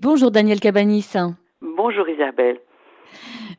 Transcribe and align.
Bonjour 0.00 0.30
Daniel 0.30 0.60
Cabanis. 0.60 1.14
Bonjour 1.60 2.08
Isabelle. 2.08 2.60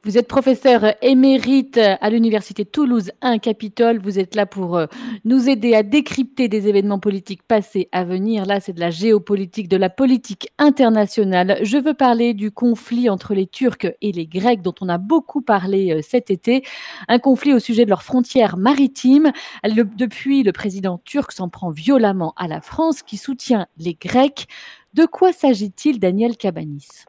Vous 0.06 0.18
êtes 0.18 0.30
professeur 0.30 0.94
émérite 1.02 1.78
à 1.78 2.10
l'Université 2.10 2.64
Toulouse 2.64 3.12
1 3.22 3.40
Capitole. 3.40 4.00
Vous 4.00 4.18
êtes 4.18 4.36
là 4.36 4.46
pour 4.46 4.78
euh, 4.78 4.86
nous 5.26 5.50
aider 5.50 5.76
à 5.76 5.84
décrypter 5.84 6.48
des 6.48 6.70
événements 6.70 7.00
politiques 7.00 7.44
passés 7.44 7.90
à 7.92 8.06
venir. 8.06 8.46
Là, 8.46 8.62
c'est 8.62 8.72
de 8.72 8.80
la 8.80 8.90
géopolitique, 8.90 9.68
de 9.68 9.76
la 9.76 9.90
politique 9.90 10.48
internationale. 10.58 11.60
Je 11.64 11.78
veux 11.78 11.94
parler 11.94 12.34
du 12.34 12.52
conflit 12.52 13.10
entre 13.10 13.34
les 13.34 13.46
Turcs 13.46 13.92
et 14.02 14.14
les 14.14 14.26
Grecs 14.26 14.62
dont 14.62 14.76
on 14.80 14.88
a 14.88 14.98
beaucoup 14.98 15.42
parlé 15.42 15.92
euh, 15.92 16.02
cet 16.02 16.32
été. 16.32 16.64
Un 17.10 17.20
conflit 17.20 17.54
au 17.54 17.60
sujet 17.60 17.84
de 17.84 17.90
leurs 17.90 18.04
frontières 18.04 18.56
maritimes. 18.56 19.34
depuis, 19.66 20.44
le 20.44 20.54
président 20.54 21.02
turc 21.04 21.34
s'en 21.34 21.50
prend 21.50 21.72
violemment 21.72 22.34
à 22.38 22.48
la 22.48 22.62
France 22.62 23.04
qui 23.04 23.18
soutient 23.18 23.68
les 23.78 23.96
Grecs. 23.96 24.48
De 24.94 25.06
quoi 25.06 25.32
s'agit-il, 25.32 26.00
Daniel 26.00 26.36
Cabanis? 26.38 27.06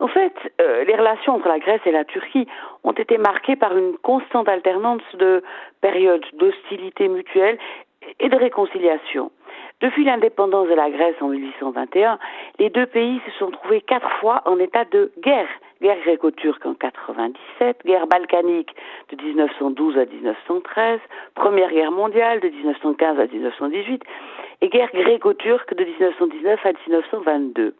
En 0.00 0.08
fait, 0.08 0.34
euh, 0.60 0.84
les 0.84 0.94
relations 0.94 1.34
entre 1.34 1.48
la 1.48 1.58
Grèce 1.58 1.80
et 1.84 1.90
la 1.90 2.04
Turquie 2.04 2.46
ont 2.84 2.92
été 2.92 3.18
marquées 3.18 3.56
par 3.56 3.76
une 3.76 3.96
constante 3.98 4.48
alternance 4.48 5.02
de 5.14 5.42
périodes 5.80 6.24
d'hostilité 6.34 7.08
mutuelle 7.08 7.58
et 8.20 8.28
de 8.28 8.36
réconciliation. 8.36 9.32
Depuis 9.80 10.04
l'indépendance 10.04 10.68
de 10.68 10.74
la 10.74 10.90
Grèce 10.90 11.16
en 11.20 11.28
1821, 11.28 12.18
les 12.58 12.70
deux 12.70 12.86
pays 12.86 13.20
se 13.26 13.38
sont 13.38 13.50
trouvés 13.50 13.80
quatre 13.80 14.10
fois 14.20 14.42
en 14.44 14.58
état 14.58 14.84
de 14.84 15.12
guerre. 15.20 15.48
Guerre 15.80 15.98
gréco-turque 16.04 16.66
en 16.66 16.74
97, 16.74 17.78
guerre 17.86 18.06
balkanique 18.08 18.74
de 19.10 19.22
1912 19.22 19.96
à 19.96 20.06
1913, 20.06 20.98
Première 21.34 21.70
Guerre 21.70 21.92
mondiale 21.92 22.40
de 22.40 22.48
1915 22.48 23.20
à 23.20 23.26
1918 23.26 24.02
et 24.60 24.68
guerre 24.68 24.90
gréco-turque 24.92 25.74
de 25.76 25.84
1919 25.84 26.66
à 26.66 26.72
1922. 26.88 27.74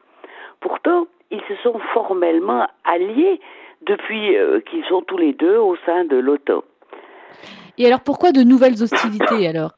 Pourtant, 0.61 1.07
ils 1.31 1.43
se 1.49 1.57
sont 1.63 1.79
formellement 1.93 2.69
alliés 2.85 3.41
depuis 3.83 4.37
euh, 4.37 4.61
qu'ils 4.61 4.85
sont 4.85 5.03
tous 5.03 5.19
les 5.19 5.33
deux 5.33 5.57
au 5.57 5.77
sein 5.85 6.05
de 6.05 6.17
l'OTAN. 6.17 6.63
Et 7.79 7.87
alors 7.87 8.01
pourquoi 8.01 8.33
de 8.33 8.43
nouvelles 8.43 8.81
hostilités 8.83 9.49
alors? 9.49 9.73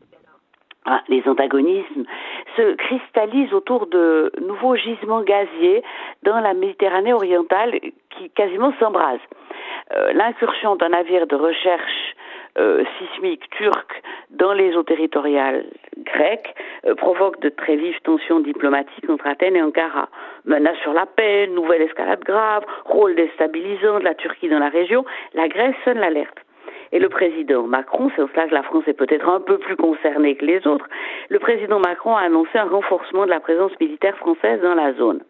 Ah, 0.87 1.03
les 1.09 1.23
antagonismes 1.27 2.05
se 2.57 2.75
cristallisent 2.75 3.53
autour 3.53 3.87
de 3.87 4.33
nouveaux 4.41 4.77
gisements 4.77 5.23
gaziers 5.23 5.83
dans 6.23 6.41
la 6.41 6.55
Méditerranée 6.55 7.13
orientale 7.13 7.79
qui 8.11 8.31
quasiment 8.31 8.73
s'embrasent. 8.79 9.19
Euh, 9.93 10.13
l'incursion 10.13 10.77
d'un 10.77 10.91
navire 10.91 11.27
de 11.27 11.37
recherche 11.37 12.15
euh, 12.59 12.85
sismique 12.99 13.49
turc 13.51 14.03
dans 14.31 14.53
les 14.53 14.77
eaux 14.77 14.83
territoriales 14.83 15.65
grecques 15.99 16.55
euh, 16.85 16.95
provoque 16.95 17.41
de 17.41 17.49
très 17.49 17.77
vives 17.77 18.01
tensions 18.03 18.41
diplomatiques 18.41 19.09
entre 19.09 19.27
Athènes 19.27 19.57
et 19.57 19.63
Ankara. 19.63 20.09
Menace 20.45 20.79
sur 20.83 20.93
la 20.93 21.07
paix, 21.07 21.47
nouvelle 21.47 21.83
escalade 21.83 22.25
grave, 22.25 22.65
rôle 22.85 23.15
déstabilisant 23.15 24.01
de 24.01 24.05
la 24.05 24.15
Turquie 24.15 24.49
dans 24.49 24.59
la 24.59 24.69
région, 24.69 25.05
la 25.35 25.49
Grèce 25.49 25.77
sonne 25.85 25.99
l'alerte. 25.99 26.39
Et 26.93 26.99
le 26.99 27.09
président 27.09 27.63
Macron, 27.63 28.11
c'est 28.15 28.23
en 28.23 28.29
cela 28.29 28.49
que 28.49 28.55
la 28.55 28.63
France 28.63 28.85
est 28.87 28.95
peut-être 28.95 29.29
un 29.29 29.41
peu 29.41 29.59
plus 29.59 29.77
concernée 29.77 30.35
que 30.35 30.45
les 30.45 30.67
autres, 30.67 30.89
le 31.29 31.39
président 31.39 31.79
Macron 31.79 32.17
a 32.17 32.23
annoncé 32.23 32.59
un 32.59 32.69
renforcement 32.69 33.25
de 33.25 33.31
la 33.31 33.41
présence 33.41 33.73
militaire 33.81 34.17
française 34.17 34.61
dans 34.61 34.75
la 34.75 34.93
zone. 34.95 35.21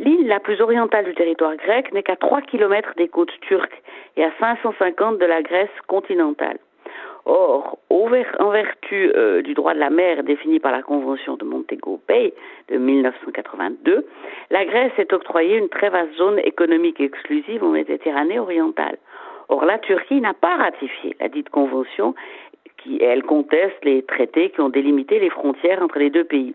L'île 0.00 0.26
la 0.28 0.40
plus 0.40 0.60
orientale 0.60 1.04
du 1.04 1.14
territoire 1.14 1.56
grec 1.56 1.92
n'est 1.92 2.02
qu'à 2.02 2.16
3 2.16 2.42
kilomètres 2.42 2.92
des 2.96 3.08
côtes 3.08 3.32
turques 3.40 3.82
et 4.16 4.24
à 4.24 4.30
550 4.38 5.18
de 5.18 5.26
la 5.26 5.42
Grèce 5.42 5.70
continentale. 5.86 6.58
Or, 7.24 7.78
en 7.90 8.50
vertu 8.50 9.12
euh, 9.14 9.42
du 9.42 9.54
droit 9.54 9.74
de 9.74 9.78
la 9.78 9.90
mer 9.90 10.22
défini 10.22 10.60
par 10.60 10.72
la 10.72 10.82
Convention 10.82 11.36
de 11.36 11.44
Montego 11.44 12.00
Bay 12.08 12.32
de 12.68 12.78
1982, 12.78 14.06
la 14.50 14.64
Grèce 14.64 14.92
est 14.96 15.12
octroyée 15.12 15.56
une 15.56 15.68
très 15.68 15.90
vaste 15.90 16.14
zone 16.16 16.38
économique 16.38 17.00
exclusive 17.00 17.62
en 17.62 17.68
Méditerranée 17.68 18.38
orientale. 18.38 18.96
Or, 19.48 19.64
la 19.64 19.78
Turquie 19.78 20.20
n'a 20.20 20.34
pas 20.34 20.56
ratifié 20.56 21.16
la 21.20 21.28
dite 21.28 21.48
convention, 21.48 22.14
qui 22.78 22.98
elle 23.02 23.22
conteste 23.22 23.84
les 23.84 24.02
traités 24.02 24.50
qui 24.50 24.60
ont 24.60 24.68
délimité 24.68 25.18
les 25.18 25.30
frontières 25.30 25.82
entre 25.82 25.98
les 25.98 26.10
deux 26.10 26.24
pays. 26.24 26.54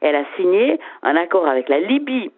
Elle 0.00 0.16
a 0.16 0.24
signé 0.36 0.78
un 1.02 1.16
accord 1.16 1.46
avec 1.46 1.68
la 1.68 1.80
Libye 1.80 2.30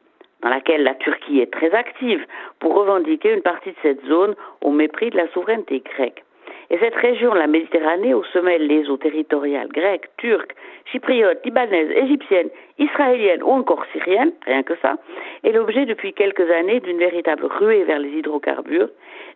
dans 0.42 0.48
laquelle 0.48 0.82
la 0.82 0.94
Turquie 0.94 1.40
est 1.40 1.52
très 1.52 1.72
active 1.72 2.24
pour 2.58 2.74
revendiquer 2.74 3.32
une 3.32 3.42
partie 3.42 3.70
de 3.70 3.76
cette 3.82 4.04
zone 4.06 4.34
au 4.62 4.70
mépris 4.70 5.10
de 5.10 5.16
la 5.16 5.28
souveraineté 5.28 5.80
grecque. 5.80 6.24
Et 6.70 6.78
cette 6.78 6.94
région, 6.94 7.34
la 7.34 7.48
Méditerranée, 7.48 8.14
où 8.14 8.22
se 8.24 8.38
mêlent 8.38 8.66
les 8.66 8.88
eaux 8.88 8.96
territoriales 8.96 9.68
grecques, 9.68 10.08
turques, 10.18 10.54
chypriotes, 10.90 11.44
libanaises, 11.44 11.90
égyptiennes, 11.90 12.50
israéliennes 12.78 13.42
ou 13.42 13.50
encore 13.50 13.84
syriennes, 13.92 14.32
rien 14.46 14.62
que 14.62 14.74
ça, 14.80 14.96
est 15.42 15.50
l'objet 15.50 15.84
depuis 15.84 16.12
quelques 16.12 16.48
années 16.48 16.78
d'une 16.78 16.98
véritable 16.98 17.46
ruée 17.46 17.82
vers 17.82 17.98
les 17.98 18.10
hydrocarbures. 18.10 18.88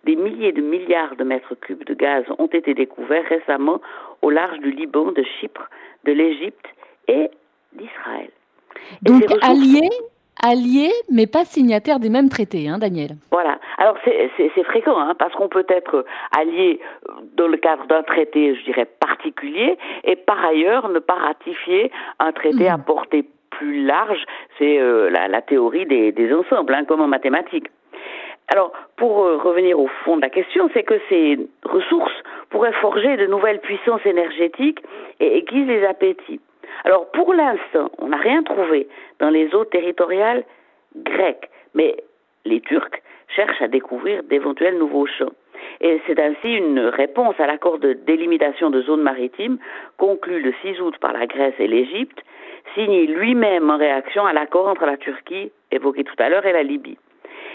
Des 0.04 0.14
milliers 0.14 0.52
de 0.52 0.60
milliards 0.60 1.16
de 1.16 1.24
mètres 1.24 1.54
cubes 1.56 1.84
de 1.84 1.94
gaz 1.94 2.24
ont 2.38 2.46
été 2.46 2.72
découverts 2.72 3.26
récemment 3.28 3.80
au 4.22 4.30
large 4.30 4.60
du 4.60 4.70
Liban, 4.70 5.10
de 5.10 5.24
Chypre, 5.40 5.68
de 6.04 6.12
l'Égypte 6.12 6.66
et 7.08 7.30
d'Israël. 7.72 8.30
Donc 9.02 9.24
alliés 9.42 9.90
alliés, 10.42 10.92
mais 11.10 11.26
pas 11.26 11.44
signataires 11.44 12.00
des 12.00 12.10
mêmes 12.10 12.28
traités, 12.28 12.68
hein, 12.68 12.78
Daniel. 12.78 13.16
Voilà. 13.30 13.53
Alors 13.78 13.96
c'est 14.04 14.64
fréquent, 14.64 14.98
hein, 14.98 15.14
parce 15.18 15.34
qu'on 15.34 15.48
peut 15.48 15.66
être 15.68 16.04
allié 16.36 16.80
dans 17.36 17.48
le 17.48 17.56
cadre 17.56 17.86
d'un 17.86 18.02
traité, 18.02 18.54
je 18.54 18.64
dirais, 18.64 18.86
particulier, 19.00 19.76
et 20.04 20.16
par 20.16 20.44
ailleurs 20.44 20.88
ne 20.88 20.98
pas 20.98 21.14
ratifier 21.14 21.90
un 22.18 22.32
traité 22.32 22.68
à 22.68 22.76
mhm. 22.76 22.84
portée 22.84 23.24
plus 23.50 23.84
large. 23.84 24.24
C'est 24.58 24.78
euh, 24.80 25.10
la, 25.10 25.42
théorie 25.42 25.86
des, 25.86 26.34
ensembles, 26.34 26.74
hein, 26.74 26.84
comme 26.84 27.00
en 27.00 27.08
mathématiques. 27.08 27.68
Alors, 28.48 28.72
pour 28.96 29.24
euh, 29.24 29.38
revenir 29.38 29.78
au 29.78 29.88
fond 30.04 30.16
de 30.16 30.22
la 30.22 30.30
question, 30.30 30.68
c'est 30.74 30.82
que 30.82 31.00
ces 31.08 31.38
ressources 31.64 32.12
pourraient 32.50 32.72
forger 32.74 33.16
de 33.16 33.26
nouvelles 33.26 33.60
puissances 33.60 34.04
énergétiques 34.04 34.80
et 35.18 35.38
aiguisent 35.38 35.66
les 35.66 35.84
appétits. 35.84 36.40
Alors 36.84 37.10
pour 37.12 37.32
l'instant, 37.32 37.90
on 37.98 38.08
n'a 38.08 38.16
rien 38.16 38.42
trouvé 38.42 38.88
dans 39.18 39.30
les 39.30 39.54
eaux 39.54 39.64
territoriales 39.64 40.44
grecques, 40.96 41.48
mais 41.74 41.96
les 42.44 42.60
Turcs 42.60 43.00
cherchent 43.34 43.62
à 43.62 43.68
découvrir 43.68 44.22
d'éventuels 44.24 44.78
nouveaux 44.78 45.06
champs. 45.06 45.32
Et 45.80 46.00
c'est 46.06 46.20
ainsi 46.20 46.54
une 46.54 46.78
réponse 46.78 47.34
à 47.38 47.46
l'accord 47.46 47.78
de 47.78 47.92
délimitation 47.92 48.70
de 48.70 48.82
zones 48.82 49.02
maritimes 49.02 49.58
conclu 49.96 50.40
le 50.40 50.52
6 50.62 50.80
août 50.80 50.96
par 51.00 51.12
la 51.12 51.26
Grèce 51.26 51.54
et 51.58 51.66
l'Égypte, 51.66 52.22
signé 52.74 53.06
lui-même 53.06 53.70
en 53.70 53.76
réaction 53.76 54.26
à 54.26 54.32
l'accord 54.32 54.68
entre 54.68 54.86
la 54.86 54.96
Turquie, 54.96 55.52
évoqué 55.70 56.04
tout 56.04 56.14
à 56.18 56.28
l'heure, 56.28 56.46
et 56.46 56.52
la 56.52 56.62
Libye. 56.62 56.98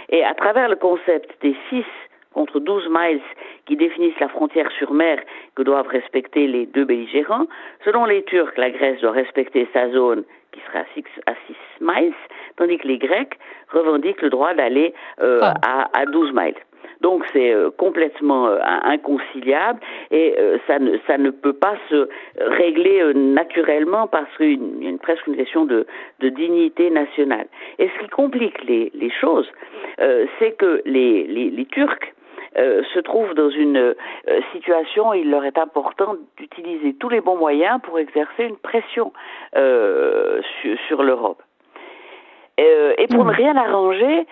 Et 0.09 0.23
à 0.23 0.33
travers 0.33 0.69
le 0.69 0.75
concept 0.75 1.29
des 1.41 1.55
six 1.69 1.85
contre 2.33 2.59
12 2.59 2.89
miles 2.89 3.21
qui 3.69 3.75
définissent 3.75 4.19
la 4.19 4.29
frontière 4.29 4.71
sur 4.71 4.91
mer 4.93 5.19
que 5.55 5.61
doivent 5.61 5.87
respecter 5.87 6.47
les 6.47 6.65
deux 6.65 6.85
belligérants. 6.85 7.45
Selon 7.85 8.05
les 8.05 8.23
Turcs, 8.23 8.57
la 8.57 8.71
Grèce 8.71 8.99
doit 8.99 9.11
respecter 9.11 9.67
sa 9.73 9.91
zone 9.91 10.23
qui 10.51 10.59
sera 10.61 10.79
à 10.79 11.33
6 11.45 11.55
miles, 11.79 12.13
tandis 12.57 12.79
que 12.79 12.87
les 12.87 12.97
Grecs 12.97 13.37
revendiquent 13.71 14.23
le 14.23 14.31
droit 14.31 14.55
d'aller 14.55 14.95
euh, 15.21 15.41
ah. 15.43 15.87
à, 15.93 16.05
12 16.07 16.33
miles. 16.33 16.55
Donc 17.01 17.23
c'est 17.31 17.53
euh, 17.53 17.69
complètement 17.69 18.47
euh, 18.47 18.57
inconciliable 18.63 19.79
et 20.09 20.35
ça, 20.65 20.79
ne, 20.79 20.97
ça 21.05 21.19
ne 21.19 21.29
peut 21.29 21.53
pas 21.53 21.75
se 21.91 22.09
régler 22.39 23.13
naturellement 23.13 24.07
parce 24.07 24.35
qu'il 24.37 24.83
y 24.83 24.87
a 24.87 24.89
une, 24.89 24.97
presque 24.97 25.27
une 25.27 25.35
question 25.35 25.65
de, 25.65 25.85
de, 26.21 26.29
dignité 26.29 26.89
nationale. 26.89 27.45
Et 27.77 27.87
ce 27.87 28.03
qui 28.03 28.09
complique 28.09 28.63
les, 28.63 28.91
les 28.95 29.11
choses, 29.11 29.49
c'est 30.39 30.53
que 30.57 30.81
les, 30.85 31.27
les, 31.27 31.51
les 31.51 31.65
Turcs 31.65 32.13
euh, 32.57 32.81
se 32.93 32.99
trouvent 32.99 33.33
dans 33.35 33.49
une 33.49 33.77
euh, 33.77 33.93
situation 34.51 35.09
où 35.09 35.13
il 35.13 35.29
leur 35.29 35.45
est 35.45 35.57
important 35.57 36.15
d'utiliser 36.37 36.95
tous 36.95 37.09
les 37.09 37.21
bons 37.21 37.37
moyens 37.37 37.79
pour 37.83 37.99
exercer 37.99 38.43
une 38.43 38.57
pression 38.57 39.13
euh, 39.55 40.41
sur, 40.87 41.03
l'Europe. 41.03 41.41
et 42.57 43.07
pour 43.09 43.23
ne 43.23 43.31
mmh. 43.31 43.35
rien 43.35 43.55
arranger, 43.55 44.25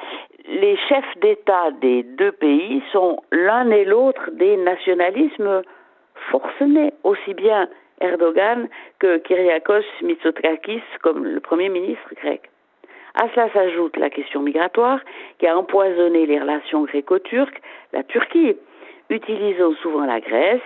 les 0.47 0.77
chefs 0.89 1.17
d'État 1.21 1.71
des 1.81 2.03
deux 2.03 2.31
pays 2.31 2.81
sont 2.91 3.17
l'un 3.31 3.69
et 3.69 3.85
l'autre 3.85 4.31
des 4.31 4.57
nationalismes 4.57 5.61
forcenés, 6.31 6.93
aussi 7.03 7.33
bien 7.33 7.67
Erdogan 8.01 8.67
que 8.99 9.17
Kyriakos 9.17 9.85
Mitsotakis 10.01 10.83
comme 11.01 11.23
le 11.23 11.39
Premier 11.39 11.69
ministre 11.69 12.13
grec. 12.15 12.49
À 13.19 13.27
cela 13.33 13.49
s'ajoute 13.51 13.97
la 13.97 14.11
question 14.11 14.41
migratoire 14.41 14.99
qui 15.39 15.47
a 15.47 15.57
empoisonné 15.57 16.27
les 16.27 16.39
relations 16.39 16.83
gréco-turques, 16.83 17.61
la 17.91 18.03
Turquie, 18.03 18.55
utilisant 19.09 19.73
souvent 19.81 20.05
la 20.05 20.19
Grèce, 20.19 20.61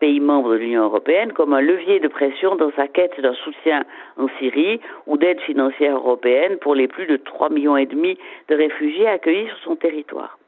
pays 0.00 0.18
membre 0.18 0.50
de 0.54 0.56
l'Union 0.56 0.82
européenne, 0.82 1.32
comme 1.32 1.54
un 1.54 1.60
levier 1.60 2.00
de 2.00 2.08
pression 2.08 2.56
dans 2.56 2.72
sa 2.72 2.88
quête 2.88 3.20
d'un 3.20 3.34
soutien 3.34 3.84
en 4.16 4.26
Syrie 4.38 4.80
ou 5.06 5.16
d'aide 5.16 5.40
financière 5.40 5.96
européenne 5.96 6.58
pour 6.58 6.74
les 6.74 6.88
plus 6.88 7.06
de 7.06 7.16
3,5 7.16 7.52
millions 7.52 7.76
et 7.76 7.86
demi 7.86 8.18
de 8.48 8.56
réfugiés 8.56 9.06
accueillis 9.06 9.46
sur 9.46 9.58
son 9.58 9.76
territoire. 9.76 10.38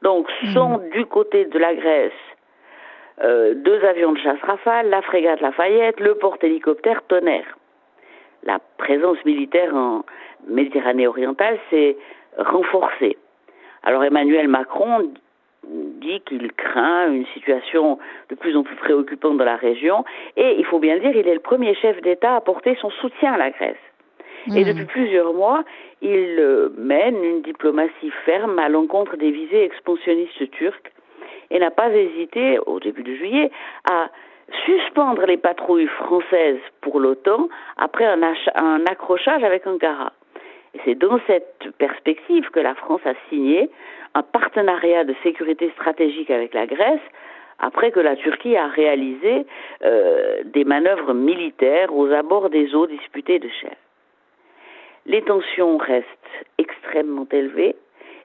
Donc, 0.00 0.26
sont 0.54 0.78
hmm. 0.78 0.90
du 0.90 1.04
côté 1.04 1.44
de 1.44 1.58
la 1.58 1.74
Grèce 1.74 2.12
euh, 3.22 3.54
deux 3.54 3.84
avions 3.84 4.12
de 4.12 4.18
chasse 4.18 4.40
Rafale, 4.42 4.88
la 4.88 5.02
frégate 5.02 5.40
Lafayette, 5.40 6.00
le 6.00 6.14
porte-hélicoptère 6.14 7.02
Tonnerre. 7.06 7.58
La 8.44 8.58
présence 8.78 9.18
militaire 9.24 9.74
en 9.74 10.04
Méditerranée 10.48 11.06
orientale 11.06 11.58
s'est 11.70 11.96
renforcée. 12.36 13.16
Alors 13.84 14.02
Emmanuel 14.04 14.48
Macron 14.48 15.12
dit 15.64 16.20
qu'il 16.26 16.52
craint 16.52 17.12
une 17.12 17.26
situation 17.26 17.98
de 18.28 18.34
plus 18.34 18.56
en 18.56 18.64
plus 18.64 18.74
préoccupante 18.76 19.36
dans 19.36 19.44
la 19.44 19.56
région 19.56 20.04
et 20.36 20.56
il 20.58 20.64
faut 20.64 20.80
bien 20.80 20.94
le 20.94 21.00
dire, 21.00 21.14
il 21.14 21.28
est 21.28 21.34
le 21.34 21.40
premier 21.40 21.74
chef 21.74 22.00
d'État 22.02 22.32
à 22.32 22.36
apporter 22.36 22.76
son 22.80 22.90
soutien 22.90 23.34
à 23.34 23.38
la 23.38 23.50
Grèce. 23.50 23.76
Et 24.48 24.64
hmm. 24.64 24.68
depuis 24.68 24.86
plusieurs 24.86 25.32
mois, 25.34 25.62
il 26.00 26.36
euh, 26.40 26.70
mène 26.76 27.22
une 27.22 27.42
diplomatie 27.42 28.10
ferme 28.24 28.58
à 28.58 28.68
l'encontre 28.68 29.16
des 29.16 29.30
visées 29.30 29.62
expansionnistes 29.62 30.50
turques 30.50 30.92
et 31.50 31.60
n'a 31.60 31.70
pas 31.70 31.90
hésité, 31.90 32.58
au 32.66 32.80
début 32.80 33.04
de 33.04 33.14
juillet, 33.14 33.50
à 33.88 34.10
suspendre 34.64 35.24
les 35.26 35.36
patrouilles 35.36 35.86
françaises 35.86 36.60
pour 36.80 37.00
l'OTAN 37.00 37.48
après 37.76 38.04
un, 38.04 38.86
accrochage 38.86 39.44
avec 39.44 39.66
Ankara. 39.66 40.12
C'est 40.84 40.94
dans 40.94 41.18
cette 41.26 41.70
perspective 41.78 42.48
que 42.50 42.60
la 42.60 42.74
France 42.74 43.02
a 43.04 43.14
signé 43.28 43.70
un 44.14 44.22
partenariat 44.22 45.04
de 45.04 45.14
sécurité 45.22 45.70
stratégique 45.70 46.30
avec 46.30 46.54
la 46.54 46.66
Grèce 46.66 47.00
après 47.58 47.90
que 47.90 48.00
la 48.00 48.16
Turquie 48.16 48.56
a 48.56 48.66
réalisé 48.66 49.46
euh, 49.84 50.42
des 50.44 50.64
manœuvres 50.64 51.14
militaires 51.14 51.94
aux 51.94 52.10
abords 52.10 52.50
des 52.50 52.74
eaux 52.74 52.86
disputées 52.86 53.38
de 53.38 53.48
Chèvres. 53.48 53.76
Les 55.06 55.22
tensions 55.22 55.76
restent 55.78 56.06
extrêmement 56.58 57.26
élevées 57.30 57.76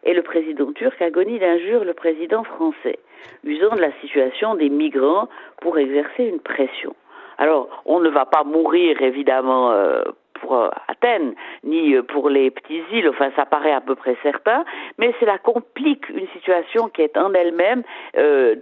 et 0.03 0.13
le 0.13 0.21
président 0.21 0.71
turc 0.73 1.01
agonie 1.01 1.39
d'injure 1.39 1.83
le 1.83 1.93
président 1.93 2.43
français, 2.43 2.99
usant 3.43 3.75
de 3.75 3.81
la 3.81 3.91
situation 4.01 4.55
des 4.55 4.69
migrants 4.69 5.27
pour 5.61 5.77
exercer 5.77 6.23
une 6.23 6.39
pression. 6.39 6.95
Alors, 7.37 7.69
on 7.85 7.99
ne 7.99 8.09
va 8.09 8.25
pas 8.25 8.43
mourir 8.43 9.01
évidemment 9.01 9.71
euh, 9.71 10.03
pour 10.41 10.55
euh, 10.55 10.69
Athènes, 10.87 11.35
ni 11.63 11.93
euh, 11.93 12.01
pour 12.01 12.29
les 12.29 12.49
petites 12.49 12.85
îles, 12.91 13.09
enfin 13.09 13.29
ça 13.35 13.45
paraît 13.45 13.71
à 13.71 13.81
peu 13.81 13.95
près 13.95 14.17
certain, 14.23 14.65
mais 14.97 15.13
cela 15.19 15.37
complique 15.37 16.09
une 16.09 16.27
situation 16.29 16.89
qui 16.89 17.03
est 17.03 17.17
en 17.17 17.33
elle-même 17.33 17.83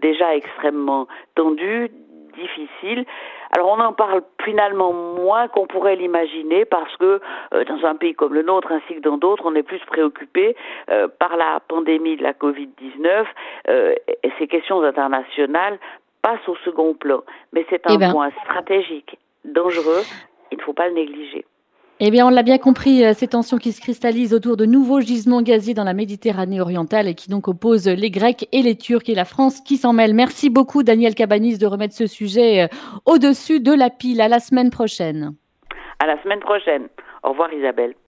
déjà 0.02 0.36
extrêmement 0.36 1.08
tendue, 1.36 1.90
difficile. 2.38 3.06
Alors 3.52 3.70
on 3.70 3.80
en 3.80 3.94
parle 3.94 4.22
finalement 4.44 4.92
moins 4.92 5.48
qu'on 5.48 5.66
pourrait 5.66 5.96
l'imaginer 5.96 6.66
parce 6.66 6.94
que 6.98 7.22
dans 7.52 7.86
un 7.86 7.96
pays 7.96 8.14
comme 8.14 8.34
le 8.34 8.42
nôtre 8.42 8.74
ainsi 8.74 8.96
que 8.96 9.00
dans 9.00 9.18
d'autres, 9.18 9.44
on 9.46 9.56
est 9.56 9.64
plus 9.64 9.80
préoccupé 9.86 10.58
par 11.20 11.38
la 11.38 11.62
pandémie 11.66 12.18
de 12.18 12.24
la 12.24 12.34
Covid-19 12.34 13.26
et 14.26 14.32
ces 14.40 14.48
questions 14.48 14.82
internationales 14.82 15.78
passent 16.22 16.48
au 16.48 16.56
second 16.66 16.96
plan. 16.96 17.22
Mais 17.54 17.66
c'est 17.70 17.86
un 17.88 17.94
eh 17.94 17.98
ben. 17.98 18.12
point 18.12 18.32
stratégique, 18.44 19.20
dangereux, 19.44 20.02
il 20.52 20.58
ne 20.58 20.64
faut 20.64 20.74
pas 20.74 20.88
le 20.88 20.96
négliger. 20.96 21.46
Eh 22.02 22.12
bien, 22.12 22.28
on 22.28 22.30
l'a 22.30 22.44
bien 22.44 22.58
compris, 22.58 23.06
euh, 23.06 23.14
ces 23.14 23.28
tensions 23.28 23.58
qui 23.58 23.72
se 23.72 23.80
cristallisent 23.80 24.34
autour 24.34 24.58
de 24.58 24.66
nouveaux 24.66 25.00
gisements 25.00 25.42
gaziers 25.42 25.74
dans 25.74 25.86
la 25.86 25.94
Méditerranée 25.94 26.60
orientale 26.60 27.08
et 27.08 27.14
qui 27.14 27.30
donc 27.30 27.48
opposent 27.48 27.88
les 27.88 28.12
Grecs 28.12 28.50
et 28.52 28.64
les 28.64 28.76
Turcs 28.76 29.08
et 29.08 29.16
la 29.16 29.24
France 29.24 29.62
qui 29.62 29.78
s'en 29.78 29.94
mêlent. 29.94 30.14
Merci 30.14 30.50
beaucoup, 30.50 30.84
Daniel 30.84 31.16
Cabanis, 31.16 31.58
de 31.58 31.68
remettre 31.68 31.94
ce 31.94 32.08
sujet 32.08 32.64
euh, 32.64 32.68
au-dessus 33.06 33.62
de 33.62 33.72
la 33.72 33.90
pile. 33.90 34.20
À 34.20 34.28
la 34.28 34.40
semaine 34.40 34.72
prochaine. 34.72 35.36
À 36.00 36.08
la 36.08 36.22
semaine 36.22 36.42
prochaine. 36.42 36.90
Au 37.24 37.30
revoir, 37.30 37.54
Isabelle. 37.54 37.96